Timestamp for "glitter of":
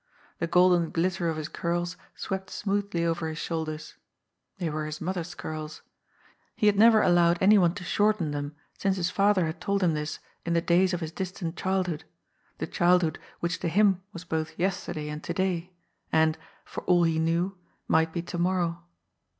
0.89-1.37